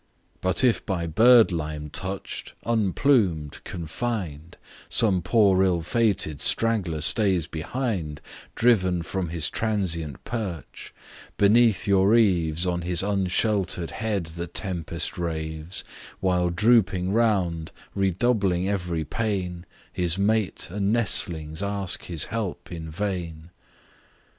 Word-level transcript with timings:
But 0.41 0.63
if 0.63 0.83
by 0.83 1.05
bird 1.05 1.51
lime 1.51 1.91
touch'd, 1.91 2.53
unplumed, 2.65 3.63
confined, 3.63 4.57
Some 4.89 5.21
poor 5.21 5.61
ill 5.61 5.83
fated 5.83 6.41
straggler 6.41 7.01
stays 7.01 7.45
behind, 7.45 8.19
Driven 8.55 9.03
from 9.03 9.29
his 9.29 9.47
transient 9.51 10.23
perch, 10.23 10.91
beneath 11.37 11.85
your 11.87 12.15
eaves 12.15 12.65
On 12.65 12.81
his 12.81 13.03
unshelter'd 13.03 13.91
head 13.91 14.25
the 14.25 14.47
tempest 14.47 15.19
raves, 15.19 15.83
While 16.19 16.49
drooping 16.49 17.11
round, 17.13 17.71
redoubling 17.93 18.67
every 18.67 19.05
pain, 19.05 19.67
His 19.93 20.17
mate 20.17 20.67
and 20.71 20.91
nestlings 20.91 21.61
ask 21.61 22.05
his 22.05 22.23
help 22.23 22.71
in 22.71 22.89
vain. 22.89 23.51